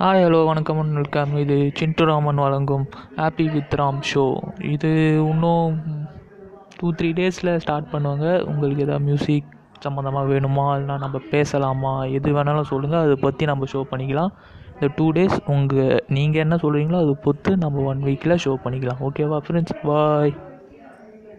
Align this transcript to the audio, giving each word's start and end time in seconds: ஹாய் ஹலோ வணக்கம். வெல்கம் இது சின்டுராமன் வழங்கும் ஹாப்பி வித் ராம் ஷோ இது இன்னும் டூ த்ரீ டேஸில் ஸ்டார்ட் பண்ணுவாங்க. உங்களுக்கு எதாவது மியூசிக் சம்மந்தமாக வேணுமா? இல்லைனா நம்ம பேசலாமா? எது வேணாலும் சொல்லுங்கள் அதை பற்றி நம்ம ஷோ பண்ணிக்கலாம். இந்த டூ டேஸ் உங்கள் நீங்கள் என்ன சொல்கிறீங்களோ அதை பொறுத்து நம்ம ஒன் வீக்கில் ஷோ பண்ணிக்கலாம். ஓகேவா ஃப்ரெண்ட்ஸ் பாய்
ஹாய் 0.00 0.22
ஹலோ 0.24 0.38
வணக்கம். 0.48 0.78
வெல்கம் 0.96 1.32
இது 1.40 1.56
சின்டுராமன் 1.78 2.38
வழங்கும் 2.42 2.84
ஹாப்பி 3.18 3.44
வித் 3.54 3.74
ராம் 3.80 3.98
ஷோ 4.10 4.22
இது 4.74 4.90
இன்னும் 5.30 5.74
டூ 6.78 6.90
த்ரீ 6.98 7.08
டேஸில் 7.18 7.50
ஸ்டார்ட் 7.64 7.90
பண்ணுவாங்க. 7.92 8.26
உங்களுக்கு 8.50 8.84
எதாவது 8.84 9.04
மியூசிக் 9.08 9.50
சம்மந்தமாக 9.84 10.30
வேணுமா? 10.32 10.64
இல்லைனா 10.76 10.96
நம்ம 11.04 11.20
பேசலாமா? 11.34 11.92
எது 12.18 12.32
வேணாலும் 12.36 12.70
சொல்லுங்கள் 12.72 13.04
அதை 13.04 13.16
பற்றி 13.26 13.50
நம்ம 13.52 13.68
ஷோ 13.72 13.82
பண்ணிக்கலாம். 13.90 14.32
இந்த 14.74 14.88
டூ 14.96 15.08
டேஸ் 15.18 15.36
உங்கள் 15.56 16.00
நீங்கள் 16.18 16.44
என்ன 16.44 16.58
சொல்கிறீங்களோ 16.64 17.02
அதை 17.04 17.16
பொறுத்து 17.26 17.54
நம்ம 17.66 17.84
ஒன் 17.92 18.02
வீக்கில் 18.08 18.40
ஷோ 18.46 18.54
பண்ணிக்கலாம். 18.64 19.02
ஓகேவா 19.08 19.40
ஃப்ரெண்ட்ஸ் 19.48 19.78
பாய் 19.88 20.34